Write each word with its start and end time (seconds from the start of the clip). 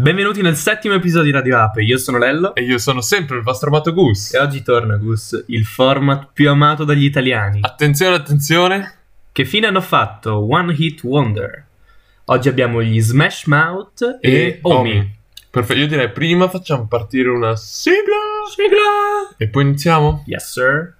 Benvenuti 0.00 0.40
nel 0.40 0.56
settimo 0.56 0.94
episodio 0.94 1.30
di 1.30 1.30
Radio 1.30 1.58
Ape, 1.58 1.82
io 1.82 1.98
sono 1.98 2.16
Lello 2.16 2.54
E 2.54 2.62
io 2.62 2.78
sono 2.78 3.02
sempre 3.02 3.36
il 3.36 3.42
vostro 3.42 3.68
amato 3.68 3.92
Gus. 3.92 4.32
e 4.32 4.38
oggi 4.38 4.62
torna 4.62 4.96
Gus, 4.96 5.44
il 5.48 5.66
format 5.66 6.30
più 6.32 6.48
amato 6.48 6.84
dagli 6.84 7.04
italiani. 7.04 7.58
Attenzione, 7.60 8.16
attenzione. 8.16 8.94
Che 9.30 9.44
fine 9.44 9.66
hanno 9.66 9.82
fatto 9.82 10.50
One 10.50 10.72
Hit 10.72 11.02
Wonder? 11.02 11.66
Oggi 12.24 12.48
abbiamo 12.48 12.82
gli 12.82 12.98
Smash 12.98 13.44
Mouth 13.44 14.18
e, 14.22 14.30
E 14.30 14.58
Omi. 14.62 14.90
Omi. 14.90 15.18
Perfetto, 15.50 15.80
io 15.80 15.86
direi 15.86 16.10
prima 16.10 16.48
facciamo 16.48 16.86
partire 16.86 17.28
una 17.28 17.54
sigla. 17.56 18.16
Sigla! 18.48 19.36
E 19.36 19.48
poi 19.48 19.64
iniziamo. 19.64 20.22
Yes 20.24 20.50
sir. 20.50 20.96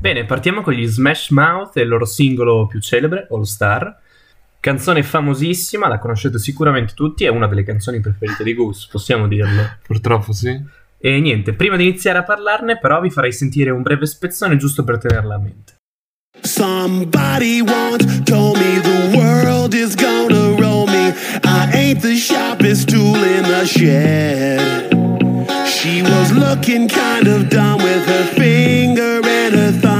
Bene, 0.00 0.24
partiamo 0.24 0.62
con 0.62 0.72
gli 0.72 0.86
Smash 0.86 1.28
Mouth 1.28 1.76
e 1.76 1.82
il 1.82 1.88
loro 1.88 2.06
singolo 2.06 2.66
più 2.66 2.80
celebre, 2.80 3.26
All 3.30 3.42
Star. 3.42 3.98
Canzone 4.58 5.02
famosissima, 5.02 5.88
la 5.88 5.98
conoscete 5.98 6.38
sicuramente 6.38 6.94
tutti, 6.94 7.26
è 7.26 7.28
una 7.28 7.46
delle 7.46 7.64
canzoni 7.64 8.00
preferite 8.00 8.42
di 8.42 8.54
Goose, 8.54 8.88
possiamo 8.90 9.28
dirlo. 9.28 9.62
Purtroppo 9.82 10.32
sì. 10.32 10.58
E 10.98 11.20
niente, 11.20 11.52
prima 11.52 11.76
di 11.76 11.86
iniziare 11.86 12.16
a 12.16 12.22
parlarne, 12.22 12.78
però 12.78 13.02
vi 13.02 13.10
farei 13.10 13.30
sentire 13.30 13.68
un 13.68 13.82
breve 13.82 14.06
spezzone 14.06 14.56
giusto 14.56 14.84
per 14.84 14.96
tenerla 14.96 15.34
a 15.34 15.38
mente. 15.38 15.74
Somebody 16.40 17.60
once 17.60 18.22
told 18.22 18.56
me 18.56 18.80
the 18.80 19.18
world 19.18 19.74
is 19.74 19.94
gonna 19.94 20.56
roll 20.58 20.86
me. 20.86 21.14
I 21.44 21.70
ain't 21.74 22.00
the 22.00 22.16
sharpest 22.16 22.88
tool 22.88 23.22
in 23.22 23.42
the 23.42 23.66
shed. 23.66 24.88
She 25.66 26.00
was 26.00 26.32
looking 26.32 26.88
kind 26.88 27.26
of 27.26 27.48
dumb 27.48 27.82
with 27.82 28.06
her 28.06 28.24
finger 28.34 29.20
and 29.24 29.54
her 29.54 29.72
thumb 29.80 29.99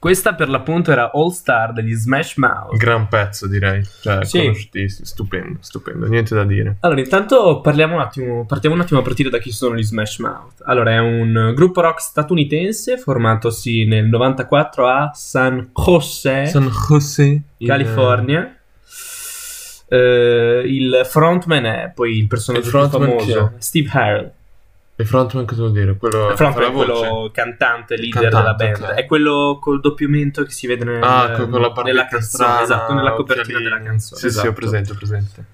Questa 0.00 0.34
per 0.34 0.48
l'appunto 0.48 0.90
era 0.92 1.10
All 1.12 1.28
Star 1.28 1.74
degli 1.74 1.92
Smash 1.92 2.36
Mouth. 2.38 2.74
Gran 2.78 3.06
pezzo 3.08 3.46
direi. 3.46 3.82
Cioè, 4.00 4.24
Sì. 4.24 4.50
Stupendo, 4.88 5.58
stupendo. 5.60 6.06
Niente 6.06 6.34
da 6.34 6.44
dire. 6.44 6.76
Allora, 6.80 7.00
intanto 7.00 7.60
parliamo 7.60 7.96
un 7.96 8.00
attimo, 8.00 8.46
partiamo 8.46 8.76
un 8.76 8.80
attimo 8.80 9.00
a 9.00 9.02
partire 9.02 9.28
da 9.28 9.36
chi 9.36 9.50
sono 9.52 9.76
gli 9.76 9.82
Smash 9.82 10.18
Mouth. 10.20 10.62
Allora, 10.64 10.92
è 10.92 10.98
un 11.00 11.52
gruppo 11.54 11.82
rock 11.82 12.00
statunitense 12.00 12.96
formatosi 12.96 13.84
nel 13.84 14.06
94 14.06 14.86
a 14.88 15.10
San 15.12 15.68
Jose, 15.74 16.46
San 16.46 16.70
Jose. 16.88 17.42
in- 17.58 17.66
California. 17.68 18.54
Eh, 19.92 20.62
il 20.66 21.02
frontman 21.04 21.64
è 21.66 21.92
poi 21.94 22.16
il 22.16 22.26
personaggio 22.26 22.64
Il 22.64 22.88
più 22.88 22.98
famoso? 23.00 23.52
Steve 23.58 23.88
Harrell. 23.92 24.32
E 25.00 25.04
frontman 25.06 25.46
cosa 25.46 25.60
vuol 25.62 25.72
dire? 25.72 25.96
Quello 25.96 26.26
che 26.26 26.36
frontman 26.36 26.72
quello 26.74 27.30
cantante, 27.32 27.96
leader 27.96 28.28
Cantante, 28.30 28.64
della 28.66 28.72
band. 28.78 28.90
ok. 28.90 28.94
È 28.98 29.06
quello 29.06 29.58
col 29.60 29.80
doppiamento 29.80 30.42
che 30.42 30.50
si 30.50 30.66
vede 30.66 30.84
nel- 30.84 31.02
Ah, 31.02 31.30
con, 31.36 31.48
con 31.48 31.60
la 31.62 31.72
nella 31.84 32.02
canzone. 32.02 32.22
strana, 32.22 32.62
esatto, 32.62 32.92
nella 32.92 33.12
copertina 33.12 33.58
della 33.60 33.80
canzone. 33.80 34.20
Sì, 34.20 34.28
sì, 34.30 34.36
ho 34.36 34.40
esatto. 34.40 34.52
presente, 34.52 34.92
ho 34.92 34.94
presente. 34.96 35.44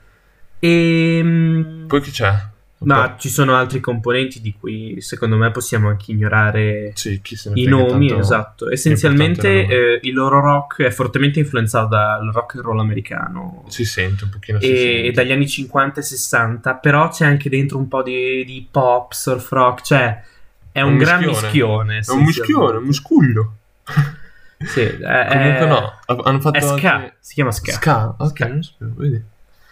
E... 0.58 1.84
Poi 1.86 2.00
chi 2.00 2.10
c'è? 2.10 2.34
Ma 2.78 3.16
ci 3.18 3.30
sono 3.30 3.54
altri 3.56 3.80
componenti 3.80 4.40
di 4.40 4.52
cui 4.52 5.00
secondo 5.00 5.36
me 5.36 5.50
possiamo 5.50 5.88
anche 5.88 6.12
ignorare 6.12 6.92
Sì, 6.94 7.20
i 7.54 7.64
nomi, 7.64 8.12
esatto. 8.12 8.70
Essenzialmente 8.70 9.48
eh, 9.66 10.00
il 10.02 10.12
loro 10.12 10.40
rock 10.40 10.82
è 10.82 10.90
fortemente 10.90 11.38
influenzato 11.38 11.88
dal 11.88 12.30
rock 12.32 12.56
and 12.56 12.64
roll 12.64 12.78
americano 12.78 13.64
Si 13.68 13.84
sente 13.86 14.24
un 14.24 14.30
pochino. 14.30 14.58
e, 14.58 14.60
sente. 14.62 15.02
e 15.04 15.10
dagli 15.12 15.32
anni 15.32 15.48
50 15.48 16.00
e 16.00 16.02
60, 16.02 16.74
però 16.74 17.08
c'è 17.08 17.24
anche 17.24 17.48
dentro 17.48 17.78
un 17.78 17.88
po' 17.88 18.02
di, 18.02 18.44
di 18.44 18.68
pop, 18.70 19.12
surf 19.12 19.50
rock, 19.52 19.82
cioè 19.82 20.22
è 20.70 20.82
un, 20.82 20.92
Un 20.92 20.98
gran 20.98 21.24
mischione. 21.24 21.94
mischione. 21.96 21.98
È 22.00 22.10
un 22.10 22.24
mischione, 22.24 22.76
un 22.76 22.84
muscuglio. 22.84 23.54
Sì, 24.58 24.80
è, 24.80 25.26
Comunque 25.30 25.66
no, 25.66 25.98
ha- 26.06 26.16
hanno 26.24 26.40
fatto 26.40 26.56
È 26.56 26.60
ska, 26.62 26.92
anche- 26.94 27.14
si 27.20 27.34
chiama 27.34 27.52
ska. 27.52 27.72
Ska, 27.72 28.14
ok, 28.18 28.28
Ska. 28.34 28.46
non 28.48 28.62
sapevo, 28.62 28.92
vedi. 28.96 29.22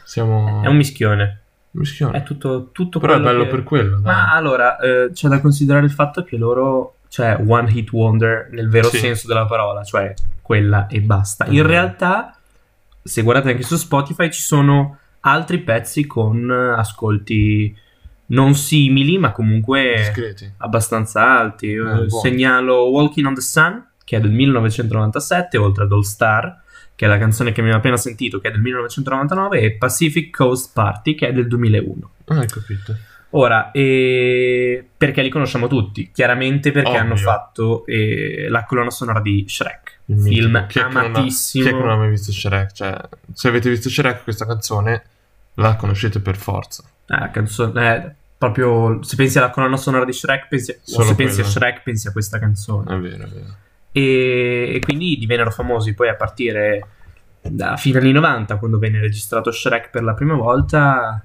Siamo 0.05 0.63
È 0.63 0.67
un 0.67 0.77
mischione. 0.77 1.41
Mischione. 1.79 2.19
È 2.19 2.23
tutto, 2.23 2.71
tutto 2.73 2.99
Però 2.99 3.15
è 3.15 3.21
bello 3.21 3.45
che- 3.45 3.51
per 3.51 3.63
quello, 3.63 3.99
dai. 3.99 4.13
Ma 4.13 4.33
allora, 4.33 4.79
eh, 4.79 5.11
c'è 5.13 5.29
da 5.29 5.41
considerare 5.41 5.85
il 5.85 5.93
fatto 5.93 6.23
che 6.25 6.37
loro, 6.37 6.97
cioè 7.09 7.43
one 7.47 7.71
hit 7.71 7.91
wonder 7.93 8.49
nel 8.51 8.69
vero 8.69 8.89
Sì. 8.89 8.99
senso 8.99 9.27
della 9.29 9.47
parola, 9.47 9.83
cioè 9.85 10.15
quella 10.43 10.87
e 10.89 11.01
basta. 11.01 11.47
In 11.47 11.61
Mhm. 11.61 11.67
realtà, 11.67 12.37
se 13.03 13.23
guardate 13.23 13.51
anche 13.51 13.63
su 13.63 13.77
Spotify, 13.77 14.31
ci 14.31 14.43
sono 14.43 14.99
altri 15.21 15.59
pezzi 15.61 16.07
con 16.07 16.51
ascolti 16.51 17.77
non 18.27 18.55
simili, 18.55 19.19
ma 19.19 19.33
comunque 19.33 19.95
Discreti. 19.97 20.51
abbastanza 20.59 21.39
alti. 21.39 21.73
Eh, 21.73 22.09
segnalo 22.09 22.89
Walking 22.89 23.27
on 23.27 23.35
the 23.35 23.41
Sun, 23.41 23.85
che 24.05 24.17
è 24.17 24.21
del 24.21 24.31
1997, 24.33 25.57
oltre 25.59 25.85
ad 25.85 25.93
All 25.93 26.01
Star, 26.01 26.63
che 26.97 27.07
è 27.07 27.09
la 27.09 27.19
canzone 27.19 27.53
che 27.53 27.61
abbiamo 27.61 27.79
appena 27.79 27.97
sentito, 27.97 28.39
che 28.39 28.49
è 28.49 28.51
del 28.51 28.61
1999, 28.61 29.61
e 29.61 29.73
Pacific 29.73 30.35
Coast 30.35 30.73
Party, 30.73 31.15
che 31.15 31.29
è 31.29 31.33
del 31.33 31.49
2001. 31.49 32.11
Ah, 32.27 32.39
hai 32.39 32.47
capito. 32.47 32.97
Ora, 33.37 33.73
eh, 33.73 34.87
perché 34.97 35.23
li 35.23 35.29
conosciamo 35.29 35.67
tutti? 35.67 36.11
Chiaramente 36.13 36.71
perché 36.71 36.91
Ovvio. 36.91 37.01
hanno 37.01 37.17
fatto 37.17 37.85
eh, 37.87 38.47
la 38.49 38.65
colonna 38.65 38.91
sonora 38.91 39.21
di 39.21 39.45
Shrek, 39.49 39.99
Il 40.07 40.21
film. 40.21 40.67
Chi 40.69 40.79
è 40.79 40.83
amatissimo. 40.83 41.65
Chi 41.65 41.71
è 41.71 41.73
che 41.73 41.79
non 41.79 41.91
ha 41.91 41.97
mai 41.97 42.11
visto 42.11 42.31
Shrek? 42.31 42.73
Cioè, 42.73 42.97
se 43.33 43.49
avete 43.49 43.71
visto 43.71 43.89
Shrek, 43.89 44.23
questa 44.23 44.47
canzone 44.47 45.03
la 45.55 45.75
conoscete 45.75 46.21
per 46.21 46.37
forza. 46.37 46.85
Ah, 47.07 47.21
la 47.21 47.31
canzone, 47.31 47.97
eh, 47.97 48.13
proprio 48.39 49.03
se 49.03 49.17
pensi 49.17 49.39
alla 49.39 49.51
colonna 49.51 49.77
sonora 49.77 50.05
di 50.05 50.13
Shrek, 50.13 50.47
pensi, 50.47 50.79
se 50.81 51.15
pensi 51.17 51.41
a. 51.41 51.45
Shrek, 51.45 51.83
pensi 51.83 52.07
a 52.07 52.13
questa 52.13 52.39
canzone. 52.39 52.95
È 52.95 52.99
vero, 53.01 53.25
è 53.25 53.29
vero. 53.29 53.57
E, 53.97 54.73
e 54.75 54.81
quindi 54.81 55.17
divennero 55.17 55.53
famosi 55.53 55.95
poi 55.95 56.09
a 56.09 56.17
partire 56.17 56.85
da 57.41 57.77
fine 57.77 57.99
anni 57.99 58.11
90, 58.11 58.57
quando 58.57 58.79
venne 58.79 58.99
registrato 58.99 59.53
Shrek 59.53 59.91
per 59.91 60.03
la 60.03 60.15
prima 60.15 60.35
volta, 60.35 61.25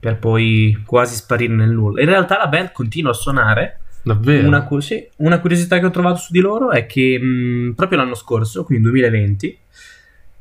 per 0.00 0.18
poi 0.18 0.82
quasi 0.84 1.14
sparire 1.14 1.54
nel 1.54 1.70
nulla. 1.70 2.00
In 2.00 2.08
realtà 2.08 2.38
la 2.38 2.48
band 2.48 2.72
continua 2.72 3.12
a 3.12 3.14
suonare. 3.14 3.78
Davvero? 4.02 4.48
Una, 4.48 4.64
cu- 4.64 4.80
sì, 4.80 5.06
una 5.18 5.38
curiosità 5.38 5.78
che 5.78 5.86
ho 5.86 5.90
trovato 5.90 6.16
su 6.16 6.32
di 6.32 6.40
loro 6.40 6.72
è 6.72 6.86
che 6.86 7.16
mh, 7.20 7.74
proprio 7.76 7.98
l'anno 7.98 8.16
scorso, 8.16 8.64
quindi 8.64 8.88
2020, 8.88 9.58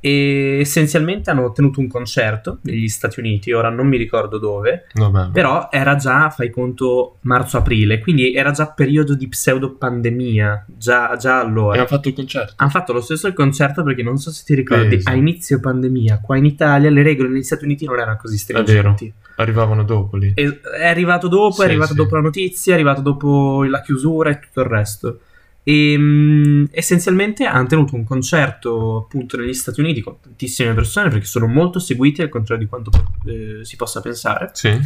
e 0.03 0.57
essenzialmente 0.61 1.29
hanno 1.29 1.51
tenuto 1.51 1.79
un 1.79 1.87
concerto 1.87 2.57
negli 2.63 2.87
Stati 2.89 3.19
Uniti, 3.19 3.51
ora 3.51 3.69
non 3.69 3.87
mi 3.87 3.97
ricordo 3.97 4.39
dove, 4.39 4.87
Vabbè. 4.95 5.29
però 5.31 5.69
era 5.71 5.95
già, 5.95 6.29
fai 6.31 6.49
conto, 6.49 7.17
marzo-aprile, 7.21 7.99
quindi 7.99 8.33
era 8.33 8.49
già 8.51 8.65
periodo 8.67 9.13
di 9.15 9.27
pseudo-pandemia, 9.27 10.65
già, 10.75 11.15
già 11.17 11.39
E 11.41 11.45
allora. 11.45 11.77
hanno 11.77 11.87
fatto 11.87 12.07
il 12.07 12.13
concerto. 12.15 12.53
Hanno 12.57 12.69
fatto 12.69 12.93
lo 12.93 13.01
stesso 13.01 13.27
il 13.27 13.33
concerto 13.33 13.83
perché 13.83 14.03
non 14.03 14.17
so 14.17 14.31
se 14.31 14.43
ti 14.45 14.55
ricordi, 14.55 14.97
Peso. 14.97 15.09
a 15.09 15.13
inizio 15.13 15.59
pandemia, 15.59 16.19
qua 16.19 16.35
in 16.37 16.45
Italia 16.45 16.89
le 16.89 17.03
regole 17.03 17.29
negli 17.29 17.43
Stati 17.43 17.63
Uniti 17.65 17.85
non 17.85 17.99
erano 17.99 18.17
così 18.19 18.37
stringenti. 18.37 19.13
Arrivavano 19.37 19.83
dopo 19.83 20.17
lì. 20.17 20.31
E- 20.35 20.59
È 20.61 20.87
arrivato 20.87 21.27
dopo, 21.27 21.53
Sì, 21.55 21.61
è 21.61 21.65
arrivato 21.65 21.91
sì. 21.91 21.97
dopo 21.97 22.15
la 22.15 22.21
notizia, 22.21 22.71
è 22.73 22.75
arrivato 22.75 23.01
dopo 23.01 23.63
la 23.63 23.81
chiusura 23.81 24.29
e 24.31 24.39
tutto 24.39 24.61
il 24.61 24.65
resto. 24.67 25.19
E 25.63 25.97
mh, 25.97 26.69
essenzialmente 26.71 27.45
hanno 27.45 27.67
tenuto 27.67 27.95
un 27.95 28.03
concerto 28.03 28.97
appunto 28.97 29.37
negli 29.37 29.53
Stati 29.53 29.79
Uniti 29.79 30.01
con 30.01 30.19
tantissime 30.19 30.73
persone 30.73 31.09
perché 31.09 31.25
sono 31.25 31.47
molto 31.47 31.79
seguiti 31.79 32.21
al 32.21 32.29
contrario 32.29 32.63
di 32.63 32.69
quanto 32.69 32.91
eh, 33.25 33.63
si 33.63 33.75
possa 33.75 34.01
pensare. 34.01 34.49
Sì. 34.53 34.79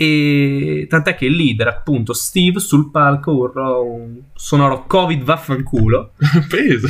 E 0.00 0.86
tant'è 0.88 1.16
che 1.16 1.26
il 1.26 1.34
leader, 1.34 1.68
appunto 1.68 2.12
Steve, 2.12 2.60
sul 2.60 2.90
palco 2.90 3.32
urlò 3.32 3.82
un 3.82 4.20
sonoro 4.34 4.86
Covid 4.86 5.22
vaffanculo. 5.22 6.12
Peso. 6.48 6.88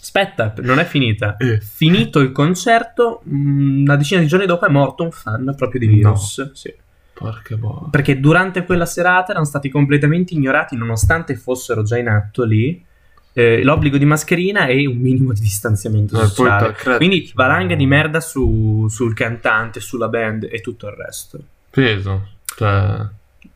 Aspetta, 0.00 0.52
non 0.58 0.80
è 0.80 0.84
finita. 0.84 1.36
Eh. 1.36 1.60
Finito 1.60 2.18
il 2.18 2.32
concerto, 2.32 3.22
mh, 3.24 3.82
una 3.82 3.96
decina 3.96 4.20
di 4.20 4.26
giorni 4.26 4.46
dopo 4.46 4.66
è 4.66 4.68
morto 4.68 5.02
un 5.02 5.12
fan 5.12 5.54
proprio 5.56 5.80
di 5.80 5.86
virus. 5.86 6.52
Sì. 6.52 6.74
Porca 7.14 7.56
boia. 7.56 7.88
Perché 7.90 8.18
durante 8.20 8.64
quella 8.64 8.86
serata 8.86 9.30
erano 9.30 9.46
stati 9.46 9.68
completamente 9.68 10.34
ignorati, 10.34 10.76
nonostante 10.76 11.36
fossero 11.36 11.82
già 11.82 11.96
in 11.96 12.08
atto 12.08 12.44
lì, 12.44 12.84
eh, 13.32 13.62
l'obbligo 13.64 13.96
di 13.96 14.04
mascherina 14.04 14.66
e 14.66 14.86
un 14.86 14.96
minimo 14.98 15.32
di 15.32 15.40
distanziamento 15.40 16.16
poi 16.18 16.28
sociale. 16.28 16.72
credere, 16.72 16.96
Quindi 16.98 17.24
cioè, 17.26 17.34
valanga 17.34 17.74
di 17.74 17.86
merda 17.86 18.20
su- 18.20 18.86
sul 18.88 19.14
cantante, 19.14 19.80
sulla 19.80 20.08
band 20.08 20.48
e 20.50 20.60
tutto 20.60 20.86
il 20.88 20.94
resto. 20.94 21.38
Peso. 21.70 22.28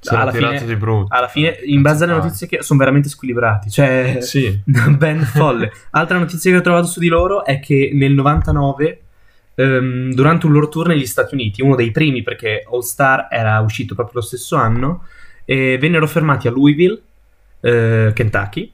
Cioè, 0.01 0.17
alla 0.17 0.31
fine, 0.33 0.65
di 0.65 0.77
brutto. 0.77 1.13
alla 1.15 1.29
fine, 1.29 1.59
in 1.65 1.83
base 1.83 2.05
alle 2.05 2.13
notizie 2.13 2.47
che 2.47 2.63
sono 2.63 2.79
veramente 2.79 3.09
squilibrati, 3.09 3.71
cioè 3.71 4.19
Sì. 4.21 4.61
una 4.67 4.91
band 4.91 5.25
folle. 5.25 5.73
Altra 5.91 6.19
notizia 6.19 6.51
che 6.53 6.57
ho 6.59 6.61
trovato 6.61 6.87
su 6.87 7.01
di 7.01 7.09
loro 7.09 7.45
è 7.45 7.59
che 7.59 7.91
nel 7.95 8.13
99, 8.13 9.01
ehm, 9.59 10.13
durante 10.13 10.47
un 10.47 10.53
loro 10.53 10.69
tour 10.69 10.87
negli 10.87 11.07
Stati 11.07 11.35
Uniti, 11.35 11.63
uno 11.63 11.75
dei 11.75 11.91
primi 11.91 12.23
perché 12.23 12.65
All 12.71 12.81
Star 12.81 13.27
era 13.29 13.59
uscito 13.61 13.95
proprio 13.97 14.21
lo 14.21 14.27
stesso 14.27 14.55
anno, 14.57 15.05
e 15.45 15.77
vennero 15.79 16.07
fermati 16.07 16.47
a 16.47 16.51
Louisville, 16.53 17.01
eh, 17.61 18.13
Kentucky, 18.15 18.71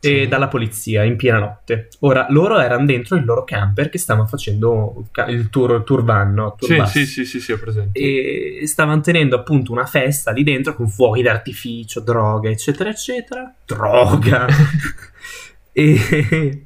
e 0.00 0.20
Sì. 0.22 0.28
dalla 0.28 0.46
polizia 0.46 1.02
in 1.02 1.16
piena 1.16 1.40
notte. 1.40 1.88
Ora, 2.00 2.26
loro 2.30 2.60
erano 2.60 2.84
dentro 2.86 3.16
il 3.16 3.24
loro 3.24 3.42
camper 3.42 3.88
che 3.88 3.98
stavano 3.98 4.28
facendo 4.28 5.04
il 5.26 5.50
tour, 5.50 5.72
il 5.74 5.82
tour 5.84 6.04
van, 6.04 6.34
no? 6.34 6.54
Tour 6.56 6.70
Sì, 6.70 6.76
bus. 6.76 6.90
sì, 6.90 7.06
sì, 7.06 7.24
sì, 7.24 7.40
sì, 7.40 7.50
ho 7.52 7.58
presente. 7.58 7.98
E 7.98 8.62
stavano 8.66 9.00
tenendo 9.00 9.34
appunto 9.34 9.72
una 9.72 9.86
festa 9.86 10.30
lì 10.30 10.44
dentro 10.44 10.74
con 10.76 10.88
fuochi 10.88 11.22
d'artificio, 11.22 11.98
droga, 11.98 12.48
eccetera, 12.48 12.90
eccetera. 12.90 13.52
Droga! 13.66 14.46
e, 15.72 16.62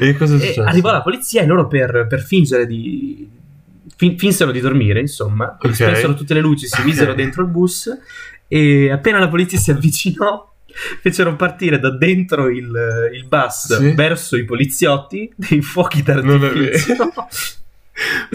E 0.00 0.16
cosa 0.16 0.34
è 0.34 0.36
e 0.36 0.40
successo? 0.40 0.62
arrivò 0.62 0.90
la 0.92 1.02
polizia 1.02 1.42
e 1.42 1.46
loro 1.46 1.66
per, 1.66 2.06
per 2.08 2.20
fingere 2.22 2.66
di... 2.66 3.28
fin- 3.96 4.16
finsero 4.18 4.50
di 4.52 4.60
dormire, 4.60 5.00
insomma. 5.00 5.56
Ok. 5.60 5.74
Spensero 5.74 6.14
tutte 6.14 6.34
le 6.34 6.40
luci, 6.40 6.66
si 6.66 6.82
misero 6.82 7.14
dentro 7.14 7.42
il 7.42 7.48
bus 7.48 7.90
e 8.46 8.90
appena 8.90 9.18
la 9.18 9.28
polizia 9.28 9.58
si 9.58 9.70
avvicinò 9.70 10.46
fecero 11.02 11.34
partire 11.36 11.78
da 11.78 11.90
dentro 11.90 12.48
il, 12.48 13.10
il 13.12 13.24
bus 13.26 13.76
Sì. 13.76 13.92
verso 13.92 14.36
i 14.36 14.44
poliziotti 14.44 15.30
dei 15.34 15.60
fuochi 15.60 16.02
d'artificio. 16.02 17.12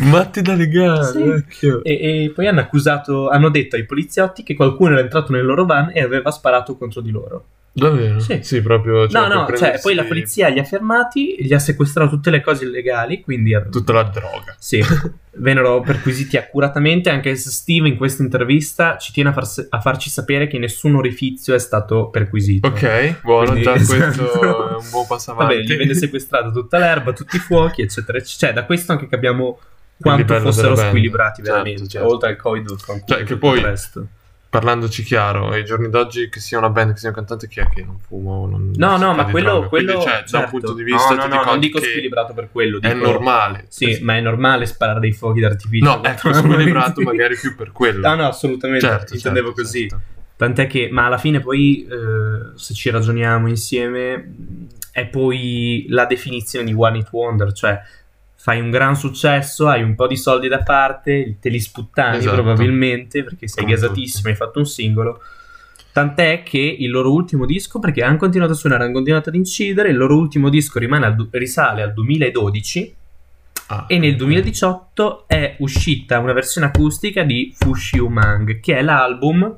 Matti 0.04 0.42
da 0.42 0.56
legare, 0.56 1.46
Sì. 1.50 1.68
E, 1.84 2.24
e 2.26 2.32
poi 2.36 2.48
hanno 2.48 2.60
accusato, 2.60 3.30
hanno 3.30 3.50
detto 3.50 3.78
ai 3.78 3.86
poliziotti 3.86 4.44
che 4.44 4.56
qualcuno 4.56 4.92
era 4.92 5.00
entrato 5.00 5.32
nel 5.32 5.46
loro 5.46 5.66
van 5.66 5.90
e 5.94 6.02
aveva 6.02 6.32
sparato 6.32 6.76
contro 6.76 7.00
di 7.00 7.12
loro. 7.12 7.46
Davvero? 7.76 8.20
Sì. 8.20 8.62
proprio. 8.62 9.08
cioè, 9.08 9.22
no, 9.22 9.28
no, 9.28 9.34
cioè, 9.48 9.56
prendersi 9.56 9.82
poi 9.82 9.96
la 9.96 10.04
polizia 10.04 10.48
li 10.50 10.60
ha 10.60 10.64
fermati, 10.64 11.36
gli 11.40 11.54
ha 11.54 11.60
sequestrato 11.60 12.12
tutte 12.12 12.30
le 12.30 12.42
cose 12.42 12.66
illegali, 12.66 13.22
quindi 13.22 13.52
Tutta 13.72 13.94
la 13.94 14.04
droga. 14.04 14.56
sì, 14.60 14.80
vennero 15.38 15.82
perquisiti 15.82 16.38
accuratamente, 16.38 17.10
anche 17.10 17.36
se 17.36 17.50
Steve 17.50 17.88
in 17.88 17.98
questa 17.98 18.22
intervista 18.22 18.98
ci 18.98 19.12
tiene 19.12 19.30
a, 19.30 19.34
far- 19.34 19.66
a 19.70 19.80
farci 19.80 20.12
sapere 20.12 20.46
che 20.46 20.60
nessun 20.60 20.94
orifizio 20.96 21.56
è 21.56 21.60
stato 21.60 22.10
perquisito. 22.10 22.68
Ok, 22.68 23.22
buono, 23.22 23.52
Quindi- 23.52 23.64
già 23.64 23.72
questo 23.74 23.96
esatto. 24.06 24.70
è 24.70 24.76
un 24.76 24.90
buon 24.92 25.08
passo 25.08 25.32
avanti. 25.32 25.56
Vabbè, 25.56 25.66
gli 25.66 25.76
venne 25.76 25.96
sequestrato 25.96 26.52
tutta 26.52 26.78
l'erba, 26.78 27.12
tutti 27.14 27.38
i 27.38 27.40
fuochi, 27.40 27.82
eccetera, 27.82 28.20
eccetera. 28.20 28.52
Cioè, 28.52 28.62
da 28.62 28.66
questo 28.68 28.92
anche 28.92 29.08
capiamo 29.08 29.60
quanto 30.00 30.22
livello 30.22 30.52
fossero 30.52 30.76
squilibrati 30.76 31.42
Certo, 31.42 31.52
veramente, 31.52 31.88
certo. 31.88 32.08
oltre 32.08 32.30
al 32.30 32.36
covid, 32.36 32.76
Cioè, 33.06 33.24
che 33.24 33.36
poi-. 33.38 33.62
Parlandoci 34.54 35.02
chiaro, 35.02 35.50
ai 35.50 35.66
giorni 35.66 35.90
d'oggi 35.90 36.30
che 36.30 36.40
sia 36.40 36.60
una 36.60 36.70
band 36.70 36.92
che 36.94 37.00
sia 37.00 37.10
un 37.10 37.16
cantante, 37.16 37.48
chi 37.48 37.60
è 37.60 37.68
che 37.68 37.84
non 37.84 37.98
fuma 37.98 38.34
o 38.34 38.46
non 38.46 38.72
No, 38.76 38.98
no, 38.98 39.16
ma 39.16 39.26
quello, 39.26 39.68
quello 39.68 39.94
Quindi, 39.94 40.04
cioè, 40.04 40.14
da 40.14 40.20
un 40.20 40.28
certo. 40.28 40.50
punto 40.52 40.74
di 40.74 40.84
vista 40.84 41.16
no, 41.16 41.26
no, 41.26 41.28
no, 41.28 41.38
dico 41.38 41.50
non 41.50 41.60
dico 41.60 41.80
squilibrato 41.82 42.34
per 42.36 42.50
quello, 42.52 42.80
è 42.80 42.94
dico- 42.94 43.04
normale. 43.04 43.66
Sì, 43.70 43.98
ma 44.04 44.16
è 44.16 44.22
normale 44.22 44.68
sparare 44.68 45.00
dei 45.00 45.12
fuochi 45.12 45.40
d'artificio. 45.40 45.86
No, 45.86 46.04
ecco, 46.04 46.32
squilibrato 46.34 47.02
magari 47.02 47.36
più 47.36 47.56
per 47.56 47.72
quello. 47.72 48.08
No, 48.08 48.14
no, 48.14 48.28
assolutamente, 48.28 48.86
Certo, 48.86 49.16
intendevo 49.16 49.48
certo, 49.48 49.62
così. 49.64 49.90
certo. 49.90 50.04
Tant'è 50.36 50.68
che, 50.68 50.88
ma 50.92 51.08
alla 51.08 51.18
fine 51.18 51.40
poi, 51.40 51.88
eh, 51.90 52.52
se 52.56 52.76
ci 52.76 52.92
ragioniamo 52.92 53.48
insieme, 53.48 54.36
è 54.92 55.08
poi 55.08 55.88
la 55.90 56.06
definizione 56.06 56.66
di 56.66 56.76
One 56.78 57.00
Hit 57.00 57.08
Wonder, 57.12 57.52
cioè 57.54 57.82
fai 58.44 58.60
un 58.60 58.72
gran 58.72 58.94
successo, 58.98 59.70
hai 59.70 59.82
un 59.84 59.96
po' 59.96 60.06
di 60.06 60.18
soldi 60.18 60.50
da 60.50 60.64
parte, 60.64 61.38
te 61.40 61.48
li 61.48 61.62
sputtani 61.62 62.18
Esatto. 62.18 62.34
probabilmente 62.42 63.24
perché 63.24 63.48
sei 63.48 63.64
Come 63.64 63.74
gasatissimo, 63.76 64.18
tutti. 64.18 64.28
hai 64.32 64.36
fatto 64.36 64.60
un 64.60 64.66
singolo. 64.66 65.22
Tant'è 65.94 66.44
che 66.44 66.58
il 66.58 66.90
loro 66.92 67.14
ultimo 67.14 67.46
disco, 67.46 67.80
perché 67.80 68.04
hanno 68.04 68.18
continuato 68.18 68.52
a 68.52 68.56
suonare, 68.56 68.84
hanno 68.84 68.92
continuato 68.92 69.30
ad 69.30 69.36
incidere, 69.36 69.92
il 69.92 69.96
loro 69.96 70.18
ultimo 70.18 70.50
disco 70.50 70.78
rimane 70.78 71.06
al 71.06 71.26
risale 71.32 71.84
al 71.84 71.94
2012 71.94 72.96
Ah, 73.68 73.86
e 73.88 73.98
nel 73.98 74.12
ok. 74.12 74.18
2018 74.18 75.24
è 75.28 75.56
uscita 75.60 76.20
una 76.20 76.34
versione 76.34 76.68
acustica 76.68 77.24
di 77.24 77.54
Fushi 77.58 77.98
Umang, 77.98 78.60
che 78.60 78.76
è 78.76 78.82
l'album 78.82 79.56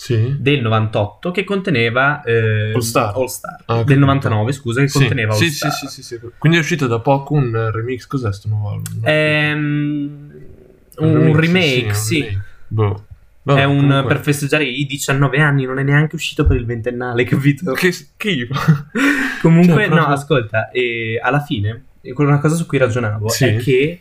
Sì? 0.00 0.34
del 0.38 0.62
98 0.62 1.30
che 1.30 1.44
conteneva 1.44 2.22
eh, 2.22 2.72
All 2.72 2.80
Star. 2.80 3.14
All 3.14 3.26
Star. 3.26 3.62
Ah, 3.66 3.74
del 3.74 3.84
capito. 3.84 3.98
99 4.00 4.52
scusa 4.52 4.80
che 4.80 4.88
Sì, 4.88 4.98
conteneva 4.98 5.34
All 5.34 5.38
sì, 5.38 5.50
Star 5.50 5.70
sì, 5.72 5.86
sì, 5.88 6.02
sì, 6.02 6.02
sì. 6.02 6.20
Quindi 6.38 6.56
è 6.56 6.60
uscito 6.62 6.86
da 6.86 7.00
poco 7.00 7.34
un 7.34 7.54
eh, 7.54 7.70
remix. 7.70 8.06
Cos'è 8.06 8.32
sto 8.32 8.48
nuovo 8.48 8.70
album? 8.70 9.00
Ehm, 9.04 10.32
un, 10.96 11.36
remake 11.36 11.92
sì, 11.92 12.20
un 12.20 12.24
remake. 12.28 12.44
Boh. 12.68 12.94
è 12.94 13.02
Vabbè, 13.42 13.64
un 13.64 13.76
comunque- 13.76 14.04
per 14.14 14.20
festeggiare 14.22 14.64
i 14.64 14.86
19 14.86 15.38
anni 15.38 15.64
non 15.66 15.78
è 15.78 15.82
neanche 15.82 16.14
uscito 16.14 16.46
per 16.46 16.56
il 16.56 16.64
ventennale 16.64 17.24
capito 17.24 17.72
Che 17.74 17.92
schifo. 17.92 18.54
comunque 19.42 19.74
Cioè, 19.74 19.88
no 19.88 19.94
proprio- 19.96 20.14
ascolta 20.14 20.70
e 20.70 21.20
alla 21.22 21.40
fine 21.42 21.84
una 22.02 22.38
cosa 22.38 22.54
su 22.54 22.64
cui 22.64 22.78
ragionavo 22.78 23.30
è 23.38 23.56
che 23.58 24.00